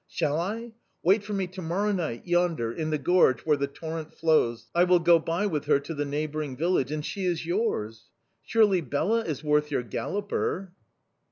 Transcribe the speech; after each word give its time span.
Shall 0.07 0.39
I? 0.39 0.71
Wait 1.03 1.21
for 1.23 1.33
me 1.33 1.45
to 1.45 1.61
morrow 1.61 1.91
night, 1.91 2.25
yonder, 2.25 2.73
in 2.73 2.89
the 2.89 2.97
gorge 2.97 3.41
where 3.41 3.55
the 3.55 3.67
torrent 3.67 4.11
flows; 4.11 4.67
I 4.73 4.83
will 4.83 4.97
go 4.97 5.19
by 5.19 5.45
with 5.45 5.65
her 5.65 5.79
to 5.81 5.93
the 5.93 6.05
neighbouring 6.05 6.57
village 6.57 6.91
and 6.91 7.05
she 7.05 7.25
is 7.25 7.45
yours. 7.45 8.09
Surely 8.41 8.81
Bela 8.81 9.19
is 9.19 9.43
worth 9.43 9.69
your 9.69 9.83
galloper! 9.83 10.71